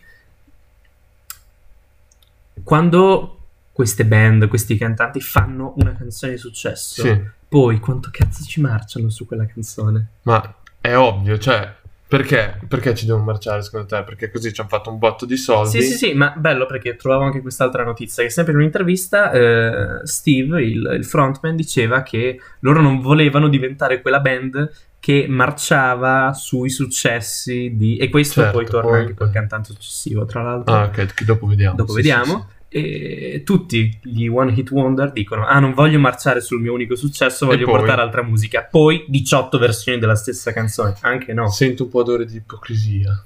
quando 2.64 3.39
queste 3.80 4.04
band 4.04 4.50
questi 4.50 4.76
cantanti 4.76 5.22
fanno 5.22 5.74
una 5.78 5.94
canzone 5.94 6.34
di 6.34 6.38
successo 6.38 7.02
Sì, 7.02 7.18
poi 7.48 7.80
quanto 7.80 8.10
cazzo 8.12 8.44
ci 8.44 8.60
marciano 8.60 9.10
su 9.10 9.26
quella 9.26 9.46
canzone 9.46 10.08
ma 10.24 10.56
è 10.82 10.98
ovvio, 10.98 11.38
cioè, 11.38 11.74
perché, 12.06 12.60
perché 12.68 12.94
ci 12.94 13.06
devono 13.06 13.24
marciare 13.24 13.62
secondo 13.62 13.86
te? 13.88 14.04
Perché 14.04 14.30
così 14.30 14.52
ci 14.52 14.60
hanno 14.60 14.70
fatto 14.70 14.90
un 14.90 14.98
botto 14.98 15.26
di 15.26 15.38
soldi. 15.38 15.82
Sì, 15.82 15.82
sì, 15.82 15.94
sì, 15.94 16.14
ma 16.14 16.34
bello 16.36 16.66
perché 16.66 16.98
trovavo 16.98 17.24
anche 17.24 17.40
quest'altra 17.40 17.86
notizia 17.86 18.22
che 18.24 18.30
sempre 18.30 18.52
in 18.52 18.60
un'intervista 18.60 19.32
eh, 19.32 20.06
Steve, 20.06 20.62
il, 20.62 20.96
il 20.98 21.06
frontman, 21.06 21.56
diceva 21.56 22.02
che 22.02 22.38
loro 22.60 22.82
non 22.82 23.00
volevano 23.00 23.48
diventare 23.48 24.02
quella 24.02 24.20
band 24.20 24.70
che 25.00 25.26
marciava 25.30 26.34
sui 26.34 26.70
successi 26.70 27.74
di... 27.76 27.96
E 27.96 28.10
questo 28.10 28.42
Certo, 28.42 28.58
poi 28.58 28.66
torna 28.66 28.90
poi- 28.90 29.00
anche 29.00 29.14
col 29.14 29.32
cantante 29.32 29.72
successivo, 29.72 30.26
tra 30.26 30.42
l'altro. 30.42 30.74
Ah, 30.74 30.84
ok, 30.86 31.24
dopo 31.24 31.48
vediamo. 31.48 31.78
Dopo 31.78 31.92
Sì, 31.92 31.98
vediamo. 31.98 32.26
sì, 32.26 32.32
sì. 32.32 32.59
E 32.72 33.42
tutti 33.44 33.98
gli 34.04 34.28
One 34.28 34.54
Hit 34.54 34.70
Wonder 34.70 35.12
dicono: 35.12 35.46
Ah, 35.46 35.60
non 35.60 35.74
voglio 35.74 35.98
marciare 35.98 36.40
sul 36.40 36.62
mio 36.62 36.74
unico 36.74 36.96
successo, 36.96 37.48
voglio 37.48 37.66
portare 37.66 38.02
altra 38.02 38.22
musica. 38.22 38.62
Poi 38.64 39.06
18 39.08 39.58
versioni 39.58 39.98
della 39.98 40.16
stessa 40.16 40.54
canzone. 40.54 40.96
Anche 41.02 41.34
no. 41.34 41.50
Sento 41.50 41.84
un 41.84 41.90
po' 41.90 42.00
odore 42.00 42.26
di 42.26 42.38
ipocrisia. 42.38 43.24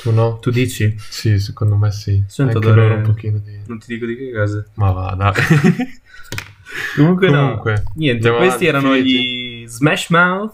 Tu 0.00 0.12
no? 0.12 0.38
Tu 0.38 0.50
dici? 0.50 0.94
Sì, 0.98 1.38
secondo 1.40 1.76
me 1.76 1.90
sì. 1.90 2.22
Sento 2.26 2.58
Anche 2.58 2.68
odore- 2.68 2.94
un 2.94 3.02
pochino 3.02 3.38
di... 3.38 3.58
Non 3.66 3.78
ti 3.78 3.86
dico 3.88 4.06
di 4.06 4.16
che 4.16 4.32
cosa. 4.32 4.64
Ma 4.74 4.90
va, 4.90 5.14
dai. 5.16 5.32
Comunque, 6.94 7.28
Comunque, 7.32 7.72
no. 7.72 7.92
Niente, 7.94 8.28
questi 8.28 8.44
avanti, 8.44 8.66
erano 8.66 8.96
gli 8.96 9.64
Smash 9.66 10.10
Mouth. 10.10 10.52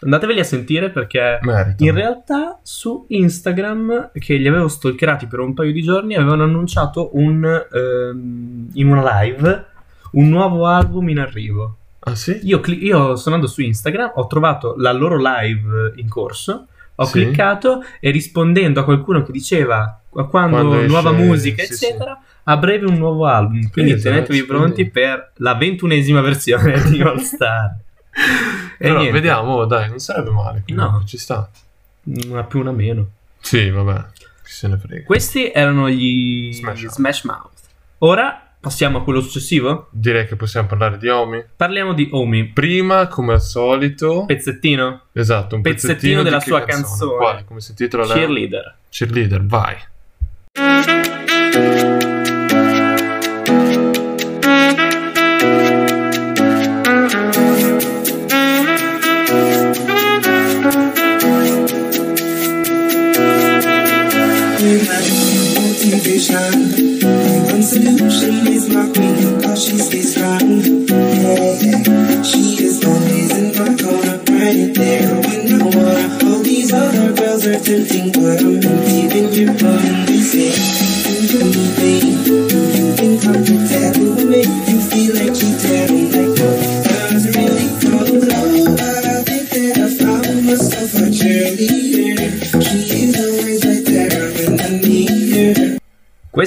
Andateveli 0.00 0.38
a 0.40 0.44
sentire 0.44 0.90
perché 0.90 1.38
Merito. 1.42 1.82
in 1.84 1.92
realtà 1.92 2.58
su 2.62 3.04
Instagram, 3.08 4.10
che 4.12 4.36
li 4.36 4.46
avevo 4.46 4.68
stalkerati 4.68 5.26
per 5.26 5.40
un 5.40 5.54
paio 5.54 5.72
di 5.72 5.82
giorni, 5.82 6.14
avevano 6.14 6.44
annunciato 6.44 7.10
un, 7.14 7.44
ehm, 7.44 8.68
in 8.74 8.88
una 8.88 9.20
live 9.22 9.64
un 10.12 10.28
nuovo 10.28 10.66
album 10.66 11.08
in 11.08 11.18
arrivo. 11.18 11.76
Ah, 12.00 12.14
sì? 12.14 12.38
Io, 12.44 12.60
cli- 12.60 12.82
io 12.84 13.16
sono 13.16 13.34
andato 13.34 13.52
su 13.52 13.60
Instagram, 13.60 14.12
ho 14.14 14.26
trovato 14.28 14.74
la 14.78 14.92
loro 14.92 15.16
live 15.20 15.92
in 15.96 16.08
corso, 16.08 16.66
ho 16.94 17.04
Sì. 17.04 17.12
cliccato 17.24 17.82
e 18.00 18.10
rispondendo 18.10 18.80
a 18.80 18.84
qualcuno 18.84 19.22
che 19.22 19.32
diceva 19.32 20.00
"Qua- 20.08 20.26
quando, 20.28 20.56
Quando 20.56 20.74
esce- 20.76 20.86
nuova 20.86 21.12
musica, 21.12 21.62
sì, 21.64 21.72
eccetera, 21.72 22.18
a 22.44 22.56
breve 22.56 22.86
un 22.86 22.94
nuovo 22.96 23.26
album. 23.26 23.68
Quindi 23.70 23.92
Esatto, 23.92 24.14
tenetevi 24.14 24.44
pronti 24.44 24.88
per 24.88 25.32
la 25.38 25.54
ventunesima 25.56 26.20
versione 26.20 26.80
di 26.88 27.00
All 27.02 27.18
Star. 27.18 27.76
E 28.18 28.86
Però 28.86 28.98
niente, 28.98 29.12
vediamo, 29.12 29.64
dai, 29.64 29.88
non 29.88 29.98
sarebbe 29.98 30.30
male. 30.30 30.62
No. 30.66 31.02
Ci 31.06 31.18
sta. 31.18 31.48
Una 32.04 32.44
più, 32.44 32.60
una 32.60 32.72
meno. 32.72 33.06
Sì, 33.40 33.70
vabbè. 33.70 34.04
Chi 34.44 34.52
se 34.52 34.68
ne 34.68 34.76
frega. 34.78 35.04
Questi 35.04 35.50
erano 35.50 35.88
gli 35.90 36.52
Smash 36.52 36.82
Mouth. 36.82 36.94
Smash 36.94 37.22
Mouth. 37.24 37.50
Ora 37.98 38.42
passiamo 38.60 38.98
a 38.98 39.02
quello 39.04 39.20
successivo. 39.20 39.88
Direi 39.90 40.26
che 40.26 40.36
possiamo 40.36 40.66
parlare 40.68 40.98
di 40.98 41.08
Omi. 41.08 41.42
Parliamo 41.56 41.92
di 41.92 42.08
Omi. 42.12 42.46
Prima, 42.46 43.06
come 43.08 43.34
al 43.34 43.42
solito... 43.42 44.24
Pezzettino. 44.26 45.02
esatto, 45.12 45.56
un 45.56 45.62
pezzettino 45.62 45.94
pezzettino, 45.94 46.22
della 46.22 46.40
sua 46.40 46.62
canzone. 46.64 47.16
Quale? 47.16 47.44
Come 47.44 47.60
si 47.60 47.70
intitola? 47.70 48.06
la- 48.06 48.14
Cheerleader. 48.14 48.76
Cheerleader, 48.88 49.44
vai. 49.46 49.76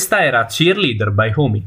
Questa 0.01 0.24
era 0.25 0.46
Cheerleader 0.48 1.12
by 1.12 1.31
Homie. 1.36 1.63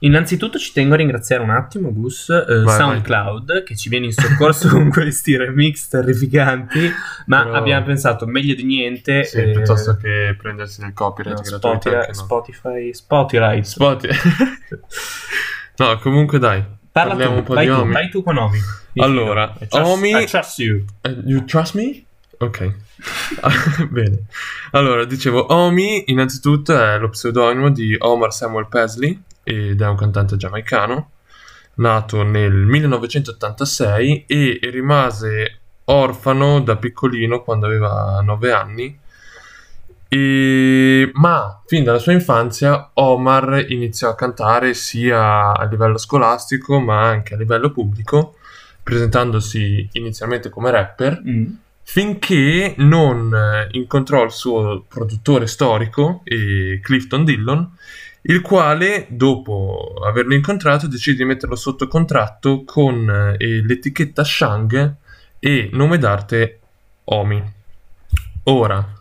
Innanzitutto 0.00 0.58
ci 0.58 0.72
tengo 0.72 0.94
a 0.94 0.96
ringraziare 0.96 1.44
un 1.44 1.50
attimo 1.50 1.92
Gus 1.92 2.28
eh, 2.28 2.62
Vai, 2.64 2.76
SoundCloud 2.76 3.62
che 3.62 3.76
ci 3.76 3.88
viene 3.88 4.06
in 4.06 4.12
soccorso 4.12 4.66
con 4.74 4.90
questi 4.90 5.36
remix 5.36 5.86
terrificanti, 5.86 6.90
ma 7.26 7.44
Però- 7.44 7.54
abbiamo 7.54 7.86
pensato 7.86 8.26
meglio 8.26 8.56
di 8.56 8.64
niente 8.64 9.22
Sì, 9.22 9.36
eh, 9.36 9.50
piuttosto 9.52 9.96
che 9.96 10.34
prendersi 10.36 10.80
nel 10.80 10.92
copyright 10.92 11.38
no. 11.38 11.44
Spotify, 11.56 12.06
no. 12.08 12.12
Spotify, 12.14 12.92
Spotify. 12.94 13.62
Spotify. 13.62 14.48
no, 15.78 15.98
comunque 15.98 16.40
dai. 16.40 16.64
Parla 16.90 17.14
tu, 17.14 17.30
un 17.32 17.42
po' 17.44 17.54
vai 17.54 17.66
di 17.66 17.72
tu, 17.72 17.78
Omi. 17.78 17.92
vai 17.92 18.10
tu 18.10 18.22
con 18.24 18.36
Omi. 18.38 18.58
Mi 18.94 19.04
Allora, 19.04 19.54
trust- 19.56 19.86
Omi- 19.86 20.20
I 20.20 20.26
trust 20.26 20.58
you. 20.58 20.84
Eh, 21.02 21.16
You 21.26 21.44
trust 21.44 21.74
me? 21.76 22.06
Ok. 22.38 22.74
Bene. 23.90 24.24
Allora, 24.72 25.04
dicevo, 25.04 25.52
Omi 25.52 26.04
innanzitutto 26.06 26.76
è 26.78 26.98
lo 26.98 27.08
pseudonimo 27.10 27.70
di 27.70 27.96
Omar 27.98 28.32
Samuel 28.32 28.68
Pesley 28.68 29.20
ed 29.42 29.80
è 29.80 29.86
un 29.86 29.96
cantante 29.96 30.36
giamaicano, 30.36 31.10
nato 31.74 32.22
nel 32.22 32.52
1986 32.52 34.24
e 34.26 34.58
rimase 34.70 35.60
orfano 35.84 36.60
da 36.60 36.76
piccolino 36.76 37.42
quando 37.42 37.66
aveva 37.66 38.20
9 38.22 38.52
anni. 38.52 38.98
E- 40.10 41.10
Ma 41.14 41.62
fin 41.66 41.84
dalla 41.84 41.98
sua 41.98 42.12
infanzia 42.12 42.90
Omar 42.94 43.64
iniziò 43.68 44.08
a 44.10 44.14
cantare 44.14 44.74
sia 44.74 45.52
a 45.56 45.64
livello 45.64 45.98
scolastico 45.98 46.78
ma 46.80 47.02
anche 47.02 47.34
a 47.34 47.36
livello 47.36 47.70
pubblico, 47.70 48.36
presentandosi 48.82 49.88
inizialmente 49.92 50.48
come 50.50 50.70
rapper 50.70 51.20
Mm. 51.26 51.46
Finché 51.90 52.74
non 52.76 53.34
eh, 53.34 53.66
incontrò 53.70 54.22
il 54.22 54.30
suo 54.30 54.84
produttore 54.86 55.46
storico, 55.46 56.20
eh, 56.24 56.80
Clifton 56.82 57.24
Dillon, 57.24 57.66
il 58.22 58.42
quale, 58.42 59.06
dopo 59.08 59.94
averlo 60.04 60.34
incontrato, 60.34 60.86
decide 60.86 61.16
di 61.16 61.24
metterlo 61.24 61.56
sotto 61.56 61.88
contratto 61.88 62.62
con 62.64 63.36
eh, 63.38 63.62
l'etichetta 63.62 64.22
Shang 64.22 64.96
e 65.38 65.70
nome 65.72 65.96
d'arte 65.96 66.58
Omi. 67.04 67.42
Ora, 68.44 68.92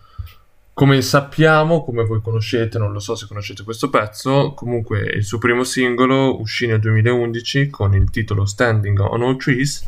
come 0.74 1.02
sappiamo, 1.02 1.84
come 1.84 2.06
voi 2.06 2.22
conoscete, 2.22 2.78
non 2.78 2.94
lo 2.94 3.00
so 3.00 3.16
se 3.16 3.28
conoscete 3.28 3.64
questo 3.64 3.90
pezzo, 3.90 4.54
comunque 4.54 5.02
il 5.02 5.26
suo 5.26 5.40
primo 5.40 5.66
singolo 5.66 6.40
uscì 6.40 6.68
nel 6.68 6.80
2011 6.80 7.70
con 7.70 7.94
il 7.96 8.10
titolo 8.12 8.46
Standing 8.46 8.98
on 9.00 9.24
All 9.24 9.36
Trees 9.36 9.84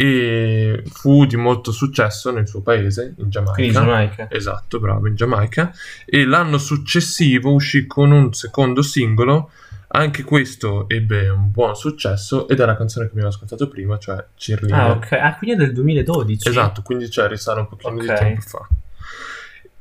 e 0.00 0.84
fu 0.92 1.26
di 1.26 1.34
molto 1.34 1.72
successo 1.72 2.30
nel 2.30 2.46
suo 2.46 2.60
paese, 2.60 3.14
in 3.18 3.30
Giamaica. 3.30 3.54
Quindi 3.54 3.72
Giamaica. 3.72 4.28
Esatto, 4.30 4.78
bravo, 4.78 5.08
in 5.08 5.16
Giamaica. 5.16 5.72
E 6.04 6.24
l'anno 6.24 6.56
successivo 6.58 7.52
uscì 7.52 7.88
con 7.88 8.12
un 8.12 8.32
secondo 8.32 8.80
singolo, 8.82 9.50
anche 9.88 10.22
questo 10.22 10.88
ebbe 10.88 11.28
un 11.28 11.50
buon 11.50 11.74
successo 11.74 12.46
ed 12.46 12.60
è 12.60 12.64
la 12.64 12.76
canzone 12.76 13.06
che 13.06 13.10
abbiamo 13.10 13.30
ascoltato 13.30 13.66
prima, 13.66 13.98
cioè 13.98 14.24
Cheerleader. 14.36 14.78
Ah, 14.78 14.90
ok. 14.92 15.12
Ah, 15.14 15.36
quindi 15.36 15.56
è 15.56 15.66
del 15.66 15.74
2012. 15.74 16.48
Esatto, 16.48 16.82
quindi 16.82 17.10
cioè 17.10 17.26
risale 17.26 17.58
un 17.58 17.66
pochino 17.66 17.94
Ok. 17.94 18.00
di 18.00 18.06
tempo 18.06 18.40
fa. 18.42 18.68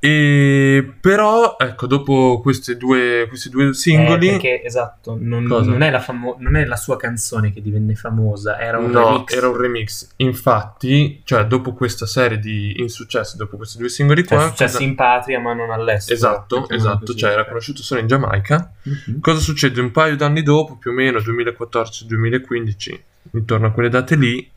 E 0.10 0.94
però, 1.02 1.58
ecco, 1.60 1.86
dopo 1.86 2.40
queste 2.42 2.78
due, 2.78 3.26
questi 3.28 3.50
due 3.50 3.74
singoli, 3.74 4.28
Eh, 4.28 4.32
perché, 4.32 4.64
esatto, 4.64 5.18
non, 5.20 5.44
non 5.44 5.82
è 5.82 5.90
la 5.90 6.00
famo- 6.00 6.38
non 6.40 6.56
è 6.56 6.64
la 6.64 6.78
sua 6.78 6.96
canzone 6.96 7.52
che 7.52 7.62
divenne 7.62 7.94
famosa, 7.96 8.58
era 8.58 8.78
un 8.78 8.90
no, 8.90 9.10
remix. 9.10 9.34
era 9.36 9.50
un 9.50 9.58
remix. 9.58 10.08
Infatti, 10.18 11.22
cioè, 11.26 11.46
dopo 11.46 11.74
questa 11.74 12.06
serie 12.06 12.40
di 12.40 12.80
insuccessi, 12.80 13.36
dopo 13.36 13.58
questi 13.58 13.78
due 13.78 13.90
singoli 13.90 14.26
Cioè, 14.26 14.38
qua, 14.38 14.46
è 14.46 14.50
successo 14.50 14.78
cosa- 14.78 14.84
in 14.90 14.96
patria 14.96 15.40
ma 15.42 15.54
non 15.54 15.72
all'estero. 15.72 16.16
esatto, 16.16 16.70
esatto, 16.70 17.06
così. 17.08 17.18
cioè 17.18 17.32
era 17.32 17.46
conosciuto 17.46 17.82
solo 17.84 18.00
in 18.00 18.08
Giamaica. 18.08 18.72
Mhm. 18.84 19.20
Cosa 19.20 19.40
succede? 19.42 19.82
Un 19.82 19.92
paio 19.92 20.16
d'anni 20.16 20.42
dopo, 20.42 20.78
più 20.78 20.92
o 20.92 20.94
meno 20.94 21.20
2014-2015, 21.20 23.00
intorno 23.34 23.68
a 23.68 23.72
quelle 23.72 23.90
date 23.90 24.16
lì, 24.16 24.50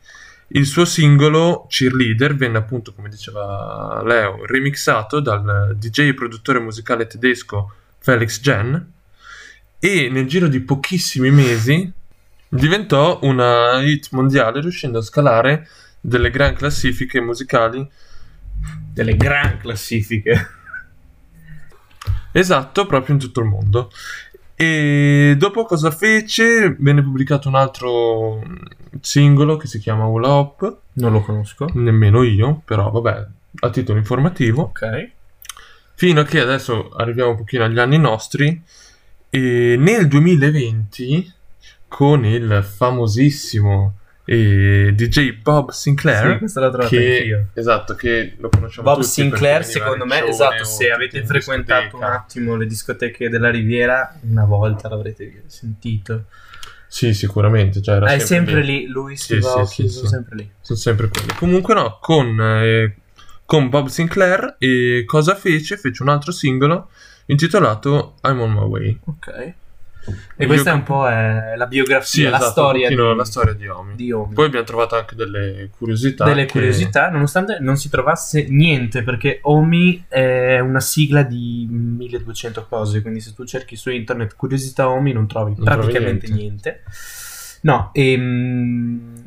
il 0.53 0.65
suo 0.65 0.85
singolo 0.85 1.65
Cheerleader 1.69 2.35
venne 2.35 2.57
appunto, 2.57 2.93
come 2.93 3.09
diceva 3.09 4.01
Leo, 4.03 4.45
remixato 4.45 5.19
dal 5.19 5.75
DJ 5.77 6.09
e 6.09 6.13
produttore 6.13 6.59
musicale 6.59 7.07
tedesco 7.07 7.73
Felix 7.99 8.41
Jen 8.41 8.91
e 9.79 10.09
nel 10.09 10.27
giro 10.27 10.47
di 10.47 10.59
pochissimi 10.59 11.31
mesi 11.31 11.91
diventò 12.47 13.19
una 13.23 13.81
hit 13.81 14.09
mondiale 14.11 14.59
riuscendo 14.59 14.99
a 14.99 15.03
scalare 15.03 15.67
delle 15.99 16.29
gran 16.29 16.53
classifiche 16.53 17.21
musicali 17.21 17.87
Delle 18.93 19.15
gran 19.15 19.57
classifiche. 19.57 20.47
Esatto, 22.31 22.85
proprio 22.85 23.15
in 23.15 23.21
tutto 23.21 23.39
il 23.41 23.47
mondo. 23.47 23.91
E 24.63 25.33
dopo 25.39 25.65
cosa 25.65 25.89
fece? 25.89 26.75
Venne 26.77 27.01
pubblicato 27.01 27.47
un 27.47 27.55
altro 27.55 28.43
singolo 28.99 29.57
che 29.57 29.65
si 29.65 29.79
chiama 29.79 30.05
Hula 30.05 30.29
Hop, 30.35 30.81
Non 30.93 31.13
lo 31.13 31.21
conosco. 31.21 31.67
nemmeno 31.73 32.21
io, 32.21 32.61
però 32.63 32.91
vabbè, 32.91 33.25
a 33.61 33.69
titolo 33.71 33.97
informativo. 33.97 34.61
Ok. 34.61 35.09
Fino 35.95 36.19
a 36.21 36.25
che 36.25 36.41
adesso 36.41 36.91
arriviamo 36.91 37.31
un 37.31 37.37
pochino 37.37 37.63
agli 37.63 37.79
anni 37.79 37.97
nostri. 37.97 38.61
E 39.31 39.75
nel 39.79 40.07
2020, 40.07 41.33
con 41.87 42.23
il 42.23 42.63
famosissimo 42.63 43.95
eh, 44.33 44.93
DJ 44.93 45.33
Bob 45.41 45.71
Sì, 45.71 45.81
Sinclair, 45.81 46.37
questa 46.37 46.59
l'ho 46.61 46.69
trovata 46.69 46.89
che, 46.89 47.17
anch'io. 47.17 47.47
esatto, 47.53 47.95
che 47.95 48.35
lo 48.37 48.49
conosciamo 48.49 48.91
Bob 48.91 49.01
Sinclair, 49.01 49.65
secondo 49.65 50.05
me, 50.05 50.25
esatto, 50.25 50.63
se 50.63 50.89
avete 50.91 51.25
frequentato 51.25 51.97
un 51.97 52.03
attimo 52.03 52.55
le 52.55 52.65
discoteche 52.65 53.29
della 53.29 53.49
Riviera, 53.49 54.17
una 54.29 54.45
volta 54.45 54.87
l'avrete 54.89 55.43
sentito. 55.47 56.25
Sì, 56.87 57.13
sicuramente. 57.13 57.81
Cioè 57.81 57.95
era 57.95 58.05
Ah, 58.07 58.13
è 58.13 58.19
sempre 58.19 58.61
lì, 58.63 58.85
lui 58.87 59.15
Sì, 59.15 59.35
si 59.35 59.39
va 59.39 59.65
sì, 59.65 59.83
sì, 59.83 59.89
sono 59.89 60.07
sì. 60.07 60.13
sempre 60.13 60.35
lì. 60.35 60.51
Sono 60.59 60.77
sempre 60.79 61.07
quelli. 61.07 61.33
Comunque 61.35 61.73
no, 61.73 61.97
con, 62.01 62.37
eh, 62.41 62.95
con 63.45 63.69
Bob 63.69 63.87
Sinclair 63.87 64.55
e 64.59 65.03
cosa 65.05 65.35
fece? 65.35 65.77
Fece 65.77 66.03
un 66.03 66.09
altro 66.09 66.31
singolo 66.33 66.89
intitolato 67.27 68.15
I'm 68.23 68.39
on 68.41 68.51
my 68.51 68.63
way. 68.65 68.99
Ok. 69.05 69.53
E 70.35 70.45
questa 70.45 70.71
è 70.71 70.73
un 70.73 70.83
po' 70.83 71.07
è 71.07 71.53
la 71.55 71.67
biografia, 71.67 72.03
Sì, 72.05 72.21
la, 72.23 72.37
esatto, 72.37 72.51
storia 72.51 72.87
di, 72.89 72.95
la 72.95 73.25
storia 73.25 73.53
di 73.53 73.67
Omi. 73.67 73.95
di 73.95 74.11
Omi. 74.11 74.33
Poi 74.33 74.45
abbiamo 74.45 74.65
trovato 74.65 74.95
anche 74.95 75.15
delle 75.15 75.69
curiosità. 75.77 76.23
delle 76.25 76.45
che- 76.45 76.51
curiosità, 76.51 77.09
nonostante 77.09 77.57
non 77.59 77.77
si 77.77 77.89
trovasse 77.89 78.45
niente, 78.49 79.03
perché 79.03 79.39
Omi 79.43 80.05
è 80.07 80.59
una 80.59 80.79
sigla 80.79 81.23
di 81.23 81.67
1200 81.69 82.65
cose, 82.67 83.01
quindi 83.01 83.19
se 83.19 83.33
tu 83.33 83.43
cerchi 83.45 83.75
su 83.75 83.89
internet 83.89 84.35
curiosità 84.35 84.89
Omi 84.89 85.11
non 85.13 85.27
trovi 85.27 85.53
Non 85.55 85.65
trovi 85.65 85.81
praticamente 85.81 86.27
niente. 86.31 86.81
No, 87.63 87.91
ehm, 87.93 89.23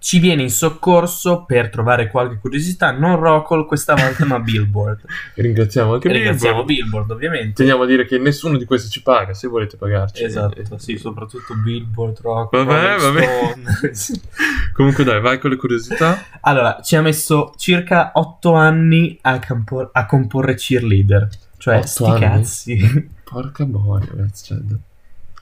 ci 0.00 0.20
viene 0.20 0.42
in 0.42 0.50
soccorso 0.50 1.44
per 1.44 1.70
trovare 1.70 2.08
qualche 2.08 2.38
curiosità, 2.38 2.92
non 2.92 3.16
Rockall 3.18 3.66
questa 3.66 3.94
volta, 3.94 4.24
ma 4.24 4.38
Billboard. 4.38 5.00
Ringraziamo 5.34 5.94
anche 5.94 6.08
Ringraziamo 6.12 6.62
Billboard. 6.64 7.06
Billboard, 7.06 7.10
ovviamente. 7.10 7.52
Teniamo 7.54 7.82
a 7.82 7.86
dire 7.86 8.06
che 8.06 8.16
nessuno 8.18 8.56
di 8.56 8.64
questi 8.64 8.90
ci 8.90 9.02
paga, 9.02 9.34
se 9.34 9.48
volete 9.48 9.76
pagarci. 9.76 10.22
Esatto, 10.24 10.60
Eh, 10.60 10.78
sì, 10.78 10.96
soprattutto 10.98 11.54
Billboard, 11.56 12.20
Rock, 12.20 12.56
Vabbè, 12.56 12.96
vabbè. 12.96 13.54
Comunque 14.72 15.04
dai, 15.04 15.20
vai 15.20 15.38
con 15.38 15.50
le 15.50 15.56
curiosità. 15.56 16.22
Allora, 16.42 16.80
ci 16.82 16.94
ha 16.96 17.02
messo 17.02 17.52
circa 17.56 18.12
8 18.14 18.52
anni 18.54 19.18
a, 19.22 19.38
campo- 19.40 19.90
a 19.92 20.06
comporre 20.06 20.54
cheerleader. 20.54 21.28
Cioè, 21.56 21.82
sti 21.84 22.04
anni? 22.04 22.20
cazzi. 22.20 23.10
Porca 23.28 23.64
boia, 23.64 24.06
ragazzi. 24.08 24.44
Cioè, 24.44 24.58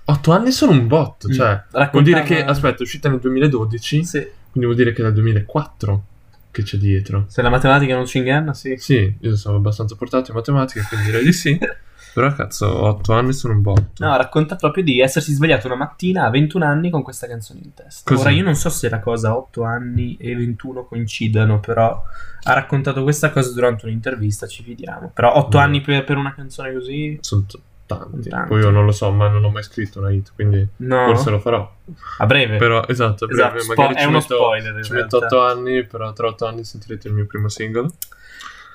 otto 0.09 0.33
anni 0.33 0.51
sono 0.51 0.73
un 0.73 0.87
botto, 0.87 1.29
cioè... 1.29 1.51
Mm, 1.51 1.91
Vuol 1.91 2.03
dire 2.05 2.19
raccontava- 2.19 2.23
che, 2.25 2.45
aspetta, 2.45 2.79
è 2.79 2.83
uscita 2.83 3.09
nel 3.11 3.19
2012, 3.21 4.05
Sì. 4.05 4.27
Quindi 4.57 4.65
vuol 4.65 4.77
dire 4.77 4.93
che 4.93 5.01
è 5.01 5.05
dal 5.05 5.13
2004 5.13 6.05
che 6.51 6.63
c'è 6.63 6.79
dietro. 6.79 7.27
Se 7.29 7.43
la 7.43 7.51
matematica 7.51 7.95
non 7.95 8.07
ci 8.07 8.17
inganna, 8.19 8.55
sì. 8.55 8.77
Sì, 8.79 9.15
io 9.21 9.37
sono 9.37 9.57
abbastanza 9.59 9.95
portato 9.97 10.31
in 10.31 10.37
matematica, 10.37 10.83
quindi 10.89 11.07
direi 11.07 11.25
di 11.25 11.33
sì. 11.33 11.59
Però 12.15 12.33
cazzo, 12.33 12.83
8 12.85 13.13
anni 13.13 13.35
sono 13.35 13.53
un 13.53 13.61
botto. 13.61 14.03
No, 14.03 14.17
racconta 14.17 14.57
proprio 14.57 14.83
di 14.83 15.01
essersi 15.01 15.35
svegliato 15.35 15.67
una 15.67 15.77
mattina 15.77 16.25
a 16.25 16.31
21 16.31 16.65
anni 16.65 16.89
con 16.89 17.03
questa 17.03 17.27
canzone 17.27 17.61
in 17.63 17.75
testa. 17.75 18.11
Così. 18.11 18.23
Ora, 18.23 18.31
io 18.31 18.43
non 18.43 18.55
so 18.55 18.71
se 18.71 18.89
la 18.89 19.01
cosa 19.01 19.37
8 19.37 19.63
anni 19.65 20.17
e 20.19 20.35
21 20.35 20.87
coincidano, 20.87 21.61
però 21.61 22.03
ha 22.45 22.53
raccontato 22.55 23.03
questa 23.03 23.29
cosa 23.29 23.53
durante 23.53 23.85
un'intervista, 23.85 24.47
ci 24.47 24.63
fidiamo. 24.63 25.11
Però 25.13 25.37
8 25.37 25.59
Mm. 25.59 25.61
anni 25.61 25.81
per, 25.83 26.05
per 26.05 26.17
una 26.17 26.33
canzone 26.35 26.73
così... 26.73 27.19
Sono 27.21 27.43
t- 27.47 27.59
tanti. 27.87 28.29
Tanti. 28.29 28.49
Poi 28.49 28.61
io 28.61 28.71
non 28.71 28.85
lo 28.85 28.93
so, 28.93 29.11
ma 29.13 29.29
non 29.29 29.43
ho 29.45 29.51
mai 29.51 29.63
scritto 29.63 30.01
una 30.01 30.11
hit, 30.11 30.33
quindi 30.35 30.67
No, 30.77 31.07
forse 31.07 31.31
lo 31.31 31.39
farò. 31.41 31.73
a 32.19 32.27
breve. 32.27 32.57
Però, 32.57 32.85
esatto, 32.87 33.25
a 33.25 33.29
breve, 33.29 33.43
Esatto, 33.43 33.61
spo- 33.61 33.75
magari 33.77 33.95
è 33.95 34.01
ci 34.01 34.07
uno 34.07 34.17
metto, 34.19 34.35
spoiler, 34.35 34.85
Ci 34.85 34.93
metto 34.93 35.19
realtà. 35.21 35.37
8 35.37 35.47
anni, 35.47 35.85
però 35.87 36.13
tra 36.13 36.27
8 36.27 36.47
anni 36.47 36.65
sentirete 36.65 37.09
il 37.09 37.15
mio 37.15 37.27
primo 37.27 37.49
single. 37.49 37.89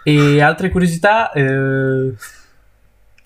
E 0.04 0.42
altre 0.42 0.70
curiosità... 0.70 1.32
Eh... 1.32 2.14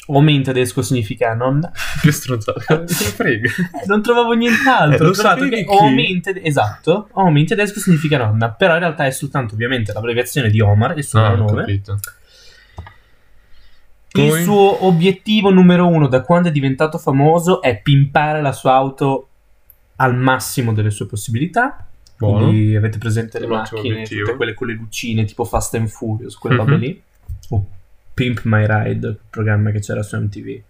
Omi 0.07 0.35
in 0.35 0.43
tedesco 0.43 0.83
significa 0.83 1.33
nonna. 1.33 1.71
Che 1.99 2.11
stronzata, 2.11 2.85
frega. 2.85 3.47
Eh, 3.49 3.85
Non 3.87 4.03
trovavo 4.03 4.33
nient'altro. 4.33 5.05
Eh, 5.07 5.09
Ho 5.09 5.13
trovato 5.13 5.49
che 5.49 5.63
chi? 5.63 5.65
Omi 5.67 6.11
in 6.11 6.21
tede- 6.21 6.43
esatto, 6.43 7.07
Omi 7.13 7.39
in 7.39 7.47
tedesco 7.47 7.79
significa 7.79 8.17
nonna, 8.19 8.51
però 8.51 8.73
in 8.73 8.79
realtà 8.81 9.07
è 9.07 9.11
soltanto 9.11 9.55
ovviamente 9.55 9.93
l'abbreviazione 9.93 10.51
di 10.51 10.61
Omar, 10.61 10.95
il 10.95 11.03
suo 11.03 11.23
Ah, 11.23 11.33
nome. 11.33 11.61
capito. 11.61 11.97
Poi- 14.21 14.39
Il 14.39 14.43
suo 14.43 14.85
obiettivo 14.85 15.49
numero 15.51 15.87
uno 15.87 16.07
da 16.07 16.21
quando 16.21 16.47
è 16.49 16.51
diventato 16.51 16.97
famoso 16.97 17.61
è 17.61 17.81
pimpare 17.81 18.41
la 18.41 18.51
sua 18.51 18.73
auto 18.73 19.27
al 19.97 20.15
massimo 20.15 20.73
delle 20.73 20.89
sue 20.89 21.05
possibilità. 21.05 21.85
Buono. 22.17 22.45
Quindi 22.47 22.75
avete 22.75 22.97
presente 22.97 23.39
le 23.39 23.47
macchine, 23.47 23.79
obiettivo. 23.81 24.23
tutte 24.25 24.35
quelle 24.37 24.53
con 24.53 24.67
le 24.67 24.73
lucine, 24.73 25.25
tipo 25.25 25.43
Fast 25.43 25.75
and 25.75 25.87
Furious, 25.87 26.35
quelle 26.37 26.55
Mhm. 26.55 26.61
robe 26.65 26.77
lì. 26.77 27.01
O 27.49 27.65
Pimp 28.13 28.41
My 28.43 28.65
Ride, 28.67 29.07
il 29.07 29.17
programma 29.29 29.71
che 29.71 29.79
c'era 29.79 30.01
su 30.01 30.15
MTV. 30.17 30.61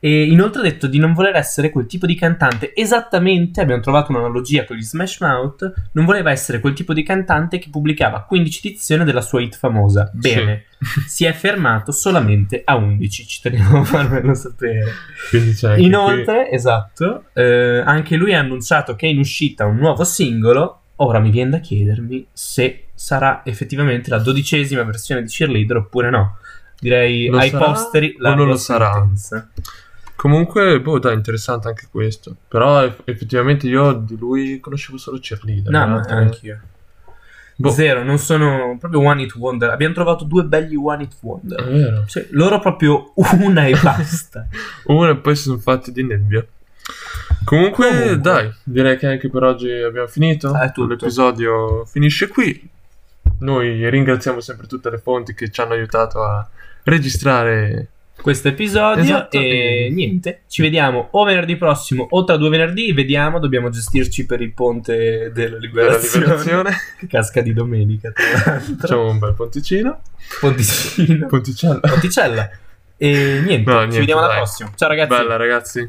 E 0.00 0.24
inoltre 0.24 0.60
ha 0.60 0.64
detto 0.64 0.86
di 0.86 0.98
non 0.98 1.12
voler 1.12 1.34
essere 1.36 1.70
quel 1.70 1.86
tipo 1.86 2.06
di 2.06 2.14
cantante. 2.14 2.74
Esattamente, 2.74 3.60
abbiamo 3.60 3.82
trovato 3.82 4.12
un'analogia 4.12 4.64
con 4.64 4.76
gli 4.76 4.82
Smash 4.82 5.20
Mouth. 5.20 5.72
Non 5.92 6.04
voleva 6.04 6.30
essere 6.30 6.60
quel 6.60 6.72
tipo 6.72 6.92
di 6.92 7.02
cantante 7.02 7.58
che 7.58 7.68
pubblicava 7.70 8.22
15 8.22 8.68
edizioni 8.68 9.04
della 9.04 9.20
sua 9.20 9.40
hit 9.40 9.56
famosa. 9.56 10.10
Bene, 10.12 10.66
si 11.06 11.24
è 11.24 11.32
fermato 11.32 11.90
solamente 11.90 12.62
a 12.64 12.76
11. 12.76 13.26
Ci 13.26 13.40
tenevo 13.40 13.78
a 13.78 13.84
farvelo 13.84 14.34
sapere. 14.34 14.92
Inoltre, 15.82 16.50
esatto, 16.50 17.24
eh, 17.32 17.82
anche 17.84 18.16
lui 18.16 18.34
ha 18.34 18.38
annunciato 18.38 18.94
che 18.94 19.06
è 19.06 19.10
in 19.10 19.18
uscita 19.18 19.66
un 19.66 19.76
nuovo 19.76 20.04
singolo. 20.04 20.80
Ora 21.00 21.20
mi 21.20 21.30
viene 21.30 21.50
da 21.50 21.58
chiedermi 21.60 22.26
se 22.32 22.86
sarà 22.94 23.42
effettivamente 23.44 24.10
la 24.10 24.18
dodicesima 24.18 24.82
versione 24.82 25.22
di 25.22 25.28
Cheerleader 25.28 25.76
oppure 25.76 26.10
no. 26.10 26.38
Direi 26.80 27.26
Lo 27.26 27.38
ai 27.38 27.50
posteri 27.50 28.16
o 28.20 28.34
non 28.34 28.46
lo 28.46 28.56
sarà? 28.56 29.08
Comunque, 30.18 30.80
boh, 30.80 30.98
dai, 30.98 31.14
interessante 31.14 31.68
anche 31.68 31.86
questo. 31.88 32.34
Però 32.48 32.82
eff- 32.82 33.02
effettivamente 33.04 33.68
io 33.68 33.92
di 33.92 34.16
lui 34.18 34.58
conoscevo 34.58 34.98
solo 34.98 35.18
cheerleader. 35.20 35.70
No, 35.70 35.86
ma 35.86 35.94
altre- 35.98 36.16
anch'io. 36.16 36.60
Boh, 37.54 37.70
Zero, 37.70 38.02
non 38.02 38.18
sono 38.18 38.76
proprio 38.80 39.00
one 39.02 39.22
hit 39.22 39.34
wonder. 39.36 39.70
Abbiamo 39.70 39.94
trovato 39.94 40.24
due 40.24 40.42
belli 40.44 40.74
one 40.74 41.04
hit 41.04 41.12
è 41.12 41.16
wonder. 41.20 41.64
vero. 41.70 42.04
Cioè, 42.06 42.26
loro 42.30 42.58
proprio 42.58 43.12
una 43.14 43.66
e 43.66 43.78
basta. 43.80 44.48
Uno 44.86 45.10
e 45.10 45.16
poi 45.18 45.36
si 45.36 45.42
sono 45.44 45.58
fatti 45.58 45.92
di 45.92 46.02
nebbia. 46.02 46.44
Comunque, 47.44 47.86
Comunque. 47.88 48.18
dai, 48.20 48.52
direi 48.64 48.96
che 48.98 49.06
anche 49.06 49.30
per 49.30 49.44
oggi 49.44 49.70
abbiamo 49.70 50.08
finito. 50.08 50.52
È 50.52 50.72
tutto. 50.72 50.88
L'episodio 50.88 51.84
finisce 51.84 52.26
qui. 52.26 52.68
Noi 53.40 53.88
ringraziamo 53.88 54.40
sempre 54.40 54.66
tutte 54.66 54.90
le 54.90 54.98
fonti 54.98 55.32
che 55.32 55.48
ci 55.48 55.60
hanno 55.60 55.74
aiutato 55.74 56.24
a 56.24 56.48
registrare. 56.82 57.88
Questo 58.20 58.48
episodio 58.48 59.02
Esatto. 59.02 59.38
e 59.38 59.88
niente, 59.92 60.42
ci 60.48 60.62
vediamo 60.62 61.08
o 61.12 61.24
venerdì 61.24 61.56
prossimo 61.56 62.06
o 62.10 62.24
tra 62.24 62.36
due 62.36 62.48
venerdì, 62.50 62.92
vediamo, 62.92 63.38
dobbiamo 63.38 63.68
gestirci 63.70 64.26
per 64.26 64.40
il 64.40 64.52
ponte 64.52 64.96
della 64.96 65.30
della 65.32 65.58
liberazione, 65.58 66.24
liberazione. 66.26 66.70
che 66.98 67.06
casca 67.06 67.40
di 67.40 67.52
domenica 67.52 68.12
Facciamo 68.78 69.10
un 69.10 69.18
bel 69.18 69.34
ponticino. 69.34 70.00
ponticino, 70.40 71.26
Ponticella. 71.26 71.80
ponticella 71.80 72.50
e 72.96 73.40
niente, 73.44 73.70
No, 73.70 73.76
ci 73.76 73.86
niente, 73.86 73.98
vediamo 74.00 74.20
alla 74.20 74.28
dai. 74.30 74.36
prossima, 74.38 74.72
ciao 74.74 74.88
ragazzi 74.88 75.08
Bella, 75.16 75.36
ragazzi. 75.36 75.88